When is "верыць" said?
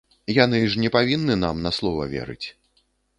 2.15-2.47